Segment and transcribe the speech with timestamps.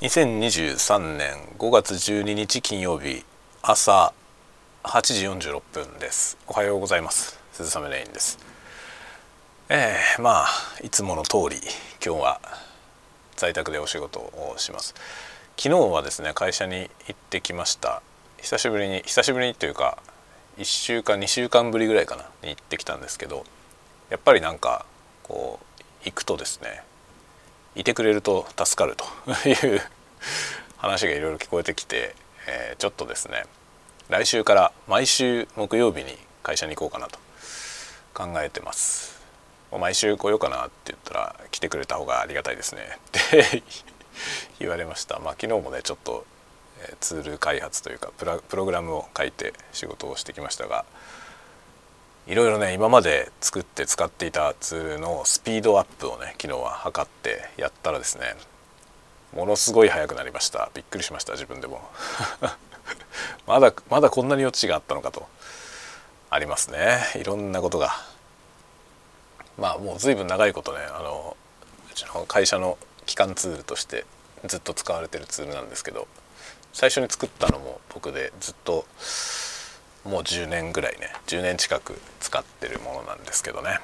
[0.00, 3.22] 2023年5月12日金曜日
[3.60, 4.14] 朝
[4.82, 6.38] 8時46分です。
[6.46, 7.38] おはようございます。
[7.52, 8.38] 鈴雨レインです。
[9.68, 10.48] えー、まあ
[10.82, 11.58] いつもの通り
[12.02, 12.40] 今日は
[13.36, 14.94] 在宅でお仕事をします。
[15.58, 18.00] 昨日はですね会社に行ってきました。
[18.38, 19.98] 久しぶりに久しぶりにというか
[20.56, 23.44] 1週間2週間ぶりぐらいかなに行ってきたんですけど
[24.08, 24.86] やっぱりなんか
[25.24, 26.84] こう行くとですね
[27.74, 29.04] いてくれると助かると。
[29.48, 29.82] いう
[30.78, 32.14] 話がいろいろ聞こえてきて、
[32.46, 33.44] えー、ちょっとですね
[34.08, 37.18] 来週から毎週木曜日に会社に行こうかなと
[38.14, 39.20] 考えてます。
[39.78, 42.98] 毎週来ようかなって言ったら来てくれた方がありがたいですね。
[43.06, 43.62] って
[44.58, 45.18] 言われました。
[45.20, 46.26] まあ昨日もねちょっと
[47.00, 50.84] ツール開発というかプログラムを書いて仕事をしてきましたが
[52.30, 58.36] いろいろね今まで作って使っていたツールのスピードアップをね昨日は測ってやったらですね
[59.34, 60.70] ものすごい速くなりました。
[60.74, 61.82] びっくりしました自分でも。
[63.46, 65.28] まだまだこんなに余地があったのかと。
[66.30, 67.00] ありますね。
[67.16, 68.00] いろんなことが。
[69.58, 71.36] まあもう随分長いことねあの
[71.90, 74.06] うちの会社の基幹ツールとして
[74.46, 76.06] ずっと使われてるツールなんですけど
[76.72, 78.86] 最初に作ったのも僕でずっと
[80.04, 83.78] もう10年ぐらいね10年近く使ってるものなんですけどね。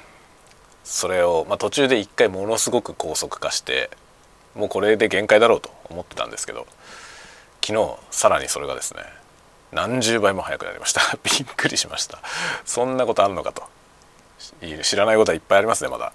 [0.83, 3.89] それを、まあ、途中で一回ものすごく高速化して
[4.55, 6.65] もうこれで限界だろうと思ってたんですけど
[7.61, 9.01] 昨日さらにそれがですね
[9.71, 11.01] 何十倍も速くなりました。
[11.23, 12.19] びっくりしました。
[12.65, 13.63] そんなことあるのかと。
[14.81, 16.13] 知らないことはいっぱいありますねまだ。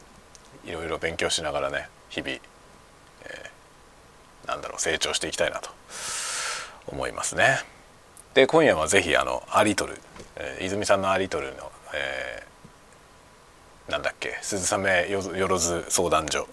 [0.64, 5.70] いろいろ勉強しながらね日々、えー、なんだろう成長していきたいなと
[6.86, 7.58] 思いますね。
[8.34, 9.98] で今夜はぜひあのアリトル、
[10.36, 16.48] えー、泉さんのアリトルの、えー、なんだっけ鈴雨よろず相談所。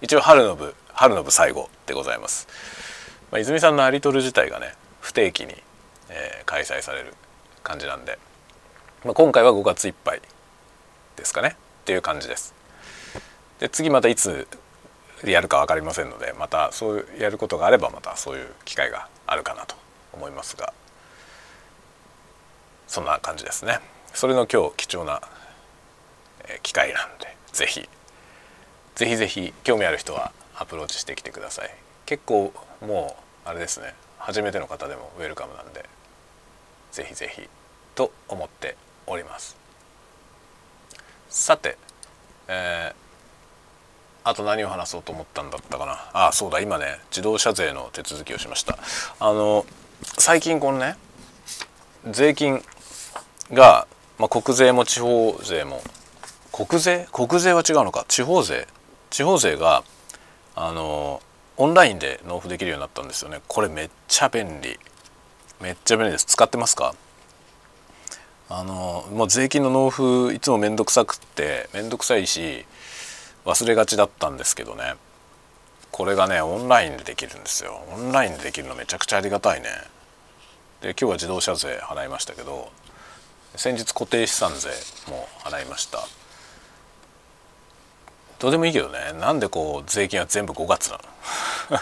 [0.00, 2.48] 一応春の部春の部最後でございます、
[3.30, 5.54] まあ、泉さんのアリトル自体がね不定期に、
[6.08, 7.14] えー、開催される
[7.62, 8.18] 感じなんで、
[9.04, 10.22] まあ、今回は5月いっぱい
[11.16, 11.56] ですかね。
[11.82, 12.54] っていう感じです。
[13.58, 14.46] で次またいつ
[15.24, 19.79] やるか分かりませんのでまたそうやることがあればまたそういう機会があるかなと。
[20.12, 20.72] 思いますが
[22.86, 23.78] そんな感じですね。
[24.12, 25.22] それの今日貴重な
[26.62, 27.88] 機会なんで是非
[28.96, 31.70] 是非是非興味ある人はアプローチしてきてください。
[32.06, 33.94] 結構もうあれですね。
[34.18, 35.88] 初めての方でもウェルカムなんで
[36.90, 37.48] 是非是非
[37.94, 39.56] と思っております。
[41.28, 41.78] さて、
[42.48, 45.92] えー、あと何を話そうと思ったんだったかな。
[46.12, 48.76] ああそうだ今ね自動車税の手続きをしました。
[49.20, 49.64] あの
[50.18, 50.96] 最近このね
[52.10, 52.62] 税金
[53.52, 53.86] が、
[54.18, 55.82] まあ、国税も地方税も
[56.52, 58.66] 国税国税は違うのか地方税
[59.10, 59.82] 地方税が
[60.54, 61.22] あの
[61.56, 63.40] オンラインで納付できるようになったんですよね。
[63.46, 64.78] これめっちゃ便利。
[65.60, 66.24] めっちゃ便利です。
[66.24, 66.94] 使ってますか？
[68.48, 72.64] あのもう税金の納付いつも面倒くさくって面倒くさいし
[73.44, 74.94] 忘れがちだったんですけどね。
[75.90, 77.82] これがねオンラインでできるんですよ。
[77.92, 79.68] オンラインでできるのめちゃくちゃありがたいね。
[80.80, 82.70] で今日は自動車税払いましたけど
[83.56, 84.70] 先日固定資産税
[85.10, 85.98] も払いました。
[88.38, 91.78] どうでもいいけどねなんでこう税金は全部5月なの？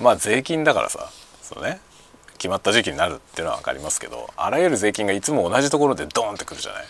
[0.04, 1.10] まあ税金だからさ
[1.42, 1.80] そうね
[2.38, 6.86] 決まった時期になるっていうのは分かりますけどあらゆる税金がいつも同じところでドーンってくるじゃない？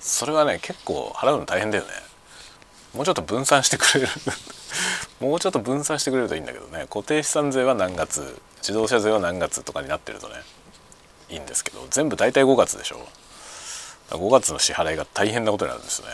[0.00, 1.90] それはね結構払うの大変だよね。
[2.94, 4.08] もうちょっと分散してくれる。
[5.20, 6.86] もうちょっと分散してくれるといいんだけどね。
[6.90, 10.42] 固定資産税は何月自動車税は何月とかになってるとね
[11.30, 13.06] いいんですけど全部大体5月でしょ。
[14.10, 16.08] 5月の支払いが大変なことになるんですね。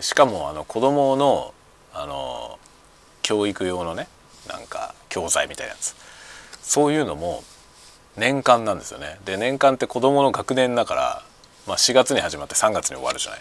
[0.00, 1.52] しかもあの子供の
[1.92, 2.58] あの
[3.22, 4.08] 教育用のね
[4.48, 5.94] なんか教材みたいなやつ。
[6.62, 7.42] そういうのも
[8.16, 9.18] 年間なんですよね。
[9.24, 11.22] で年間って子供の学年だから、
[11.66, 13.40] まあ、4月に始まって3月に終わるじゃない。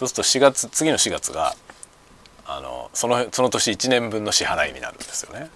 [0.00, 1.54] そうすると4月次の4月が
[2.46, 5.50] あのそのその年1年分の支払いになるんですよね。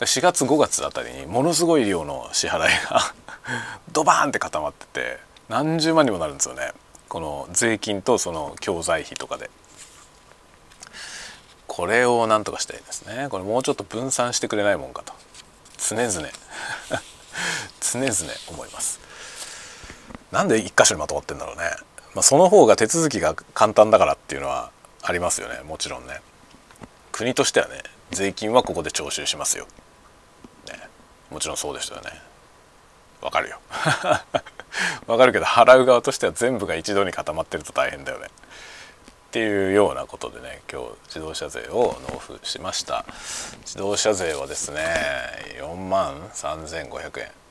[0.00, 3.14] 4月5月あたりにものすごい量の支払いが
[3.92, 6.72] ドバーンって固まってて何十万にもなるんですよね。
[7.08, 9.50] この税金とその教材費とかで。
[11.68, 13.28] これをなんとかしたいですね。
[13.30, 15.12] これもうちょっと分散してくれないもんかと。
[15.78, 16.10] 常々。
[16.10, 18.98] 常々思います。
[20.32, 21.70] なんで一箇所にまとまってんだろうね。
[22.14, 24.70] まあ、その方が手続きが簡単だからっていうのは
[25.02, 25.60] ありますよね。
[25.64, 26.20] もちろんね。
[27.10, 29.66] 国としてはね税金はここで徴収しますよ、
[30.66, 30.80] ね、
[31.30, 32.10] もちろんそうですよね。
[33.20, 33.60] わかるよ。
[35.06, 38.26] わかるけど払う側としては全部が一度に固まってると大変だよね。
[38.26, 38.30] っ
[39.32, 43.04] ていうようなことでね今日自動車税を納付しました。
[43.62, 44.84] 自動車税はですね
[45.58, 47.41] 4万3500円。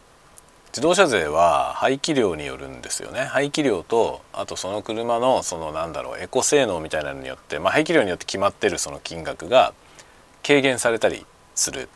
[0.72, 3.26] 自動車税は排気量によるんですよね。
[3.26, 9.74] 排気量とあとその車のそのなんだろうエコ性能みたいなのによって、まあ、排気量によって決まってるその金額が
[10.48, 11.26] 軽減されたり
[11.56, 11.88] するっ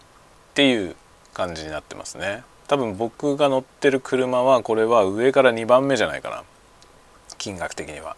[0.55, 0.97] ていう
[1.33, 2.43] 感じになってますね。
[2.67, 6.43] 多分僕が乗ってる車はこれは上から2番目じゃないかな。
[7.37, 8.17] 金額的には。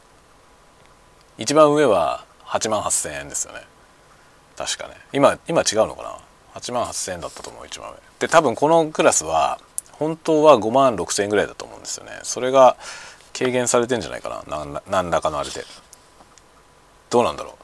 [1.38, 3.62] 一番上は8万8,000円ですよね。
[4.56, 4.96] 確かね。
[5.14, 6.18] 今今違うのかな
[6.60, 7.98] ？8万8,000円だったと思う一番上。
[8.20, 9.60] で多分このクラスは
[10.00, 12.20] 本当は5万6千円ぐらいだと思うんですよね。
[12.24, 12.78] それが
[13.38, 14.82] 軽減されてんじゃないかな。
[14.88, 15.64] 何らかのあれで。
[17.10, 17.58] どうなんだろ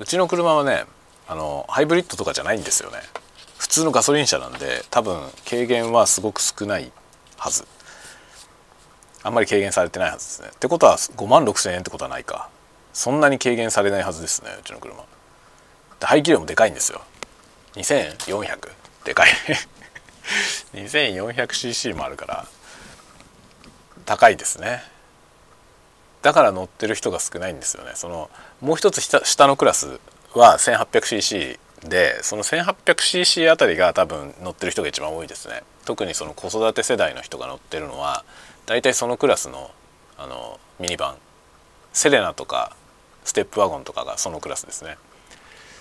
[0.00, 0.02] う。
[0.02, 0.84] うちの車はね
[1.26, 2.98] あのハイブリッドとかじゃないんですよね。
[3.58, 6.92] 普通のガソリン車なんで多分軽減はすごく少ない
[7.36, 7.66] はず。
[9.22, 10.48] あんまり軽減されてないはずですね。
[10.54, 12.48] ってことは5万6,000円ってことはないか。
[12.92, 15.04] そんなに軽減されないはずですねうちの車。
[16.00, 17.02] で排気量もでかいんですよ。
[17.74, 18.70] 2400
[19.04, 19.28] でかい。
[20.74, 22.46] 2400cc もあるから
[24.04, 24.82] 高いですね。
[26.22, 27.92] だから乗ってる人が少ないんですよね。
[27.94, 28.30] その
[28.60, 30.00] もう一つ下のクラス
[30.34, 31.58] は 1800cc
[31.88, 35.62] でその 1800cc あたりが多分乗ってる人が一番多いですね。
[35.84, 38.24] 特にその子育て世代の人が乗ってるのは
[38.66, 39.70] 大体そのクラスの
[40.16, 41.16] あのミニバン。
[41.92, 42.76] セレナとか
[43.24, 44.96] ステップワゴンとかがそのクラスですね。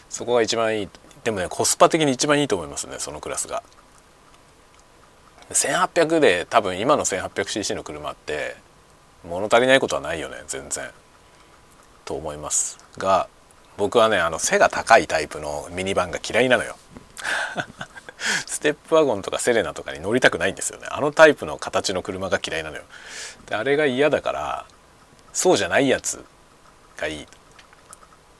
[0.09, 0.89] そこが一番いい。
[1.23, 3.63] でもねコスパ的に一番いいと思いますねそのクラスが。
[5.51, 8.55] 1800で多分今の 1800cc の車って
[9.27, 10.89] 物足りないことはないよね全然。
[12.05, 12.77] と思います。
[12.97, 13.27] が
[13.77, 16.75] 僕はねあの背が高いタイプのミニバンが嫌いなのよ。
[18.47, 20.87] ステップワゴンとかセレナとかに乗りたくないんですよね。
[20.89, 22.83] あのタイプの形の車が嫌いなのよ。
[23.45, 24.65] であれが嫌だから
[25.33, 26.23] そうじゃないやつ
[26.97, 27.27] がいい。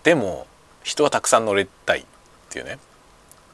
[0.04, 0.48] でも
[0.84, 2.06] 人はたくさん乗りたいっ
[2.50, 2.80] ていうね。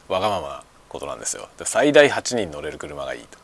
[0.07, 1.49] わがままなことなんですよ。
[1.63, 3.37] 最大8人乗れる車がいいと。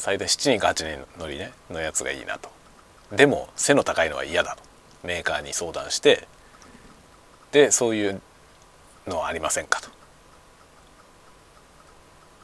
[0.00, 2.48] 最大7人か8人乗りねのやつがいいなと。
[3.12, 4.62] でも背の高いのは嫌だと。
[5.04, 6.26] メーカーに相談して
[7.52, 8.20] でそういう
[9.06, 9.88] のはありませんかと。
[9.88, 9.90] っ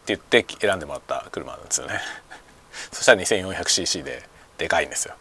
[0.04, 2.00] て言って選んでもらった車なんですよね。
[2.92, 5.14] そしたら 2400cc ででかいんですよ。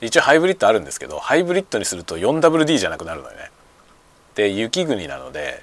[0.00, 3.50] 一応ハイブリッドあるんですけどハイブリッドにすると 4WD じゃなくなるのよね。
[4.34, 5.62] で雪国なので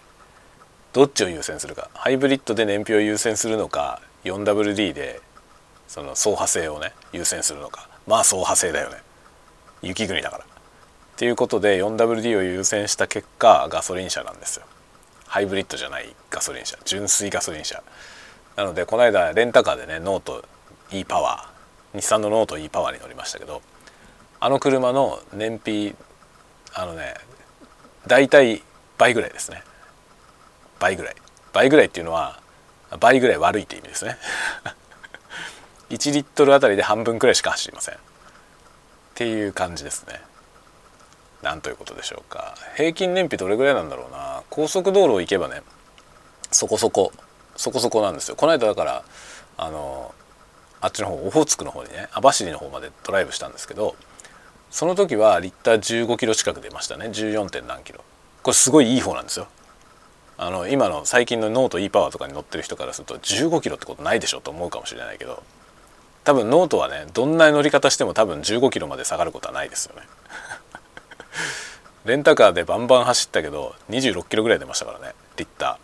[0.94, 1.90] どっちを優先するか。
[1.96, 5.22] ハイブリッドで燃費を優先するのか 4WD で
[5.88, 8.98] その走破性をね優先するのかまあ走破性だよね
[9.82, 10.46] 雪国だから。
[10.46, 10.48] っ
[11.16, 14.66] ていうことで 4WD を優先した結果ガソリン車なんですよ。
[15.28, 17.84] ハイブリッドじゃないガソリン車純粋ガソリン車。
[18.56, 20.44] なのでこの間レンタカーでねノート
[20.92, 23.62] e パワー日産のノート e パワーに乗りましたけど
[24.40, 25.96] あの車の燃費
[26.74, 27.16] あのね
[28.08, 28.62] 大体
[28.98, 29.64] 倍ぐらいですね
[30.80, 31.16] 倍ぐらい
[31.52, 32.40] 倍ぐらいっていうのは
[33.00, 34.18] 倍ぐらい悪いって意味ですね
[35.94, 37.96] 1リットルあたりで半分くらいしか走りません。
[37.96, 37.98] っ
[39.16, 40.22] ていう感じですね。
[41.44, 42.56] なんということでしょうか。
[42.76, 44.42] 平均燃費どれぐらいなんだろうな。
[44.50, 45.62] 高速道路行けばね
[46.52, 47.12] そこそこ
[47.56, 48.36] そこそこなんですよ。
[48.36, 49.04] この間だから
[49.58, 50.14] あの
[50.82, 53.96] あっちの方オホーツクの方にね網走の方までドライブしたんですけど
[54.72, 57.08] その時はリッター15キロ近く出ましたね。
[57.08, 57.50] 14.
[57.50, 58.04] 点何キロ。
[58.42, 59.48] これすごいいい方なんですよ。
[60.38, 65.44] あの今の最近のノート e パワーとかに乗ってる人からすると15キロってことないでしょと思うかもしれないけど。
[66.24, 70.04] 多分ノートはねどんな乗り方しても多分15キロまで下がることはないですよね。
[72.06, 75.14] レンタカーでバンバン走ったけど26キロぐらい出ましたからね。
[75.38, 75.78] リッター。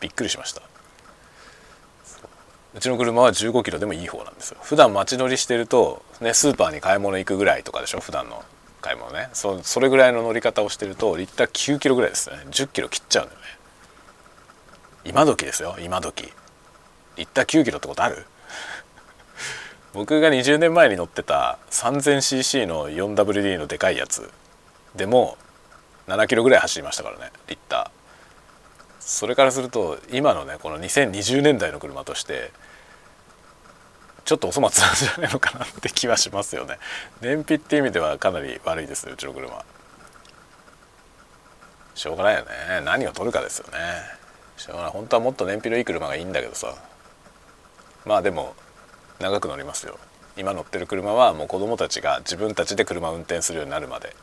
[0.00, 0.62] びっくりしました。
[2.74, 2.78] う。
[2.80, 4.58] ちの車は15キロでもいい方なんですよ。
[4.62, 8.00] 普段街乗りしてると、ね、スーパーに買い物行くぐらいとかでしょ？
[8.00, 8.44] 普段の
[8.80, 9.28] 買い物ね。
[9.34, 12.36] そそれぐらいの乗り方をしてるとリッター9キロぐらいですね。
[12.50, 13.46] 10キロ切っちゃうんだよね。
[15.04, 15.76] 今時ですよ。
[15.80, 16.32] 今時。
[17.16, 18.24] リッター9キロってことある？
[19.92, 24.30] 僕が20年前に乗ってた 3000cc の 4WD のでかいやつ。
[24.94, 25.36] でも
[26.06, 28.00] 7キロぐらい走りましたからねリッター。
[29.00, 32.52] それからすると今のねこの2020年代の車として
[34.24, 36.78] ちょっとお粗末なんじゃないのかなって気はしますよね。
[37.20, 39.64] 燃費っていう意味ではかなり悪いですうちの車。
[41.96, 42.50] しょうがないよね。
[42.84, 43.78] 何を取るかですよね。
[44.56, 44.92] しょうがない。
[44.92, 46.74] 本当はもっと燃費のいい車がいいんだけどさ。
[48.06, 48.54] まあでも
[49.20, 49.98] 長く乗りますよ。
[50.36, 54.16] 今乗ってる車はもう子供たちが自分たちで車を運転するようになるまで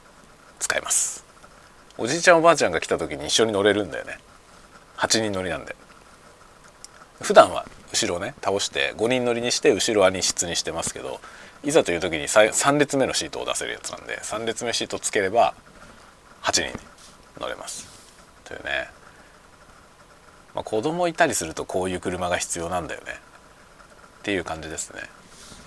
[0.59, 1.23] 使います。
[1.97, 4.17] おじいちゃんおばあちゃんが来た時に一緒に乗れるんだよね。
[4.97, 5.75] 8人乗りなんで。
[7.21, 11.19] 普段は後ろをね倒して5人乗りにして後ろは荷室にしてますけど
[11.63, 15.55] いざという時に3列目のシートを出せるやつなんで3列目シートつければ
[16.43, 16.79] 8人
[17.39, 17.87] 乗れます。
[18.45, 18.89] というね、
[20.55, 23.26] まあ、子供いたりするとこういう車が必要なんだよね。
[24.27, 25.03] っていう感じですね。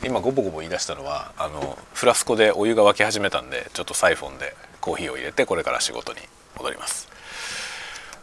[0.05, 6.19] 今ゴボゴボ言い出したのはあのフラスコでお湯が沸き始めたんでちょっとサイフォンでコーヒーを入れてこれから仕事に
[6.59, 7.09] 戻ります。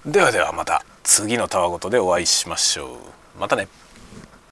[0.06, 2.98] ではではまた次のたわごとでお会いしましょ
[3.36, 3.40] う。
[3.40, 3.68] またね。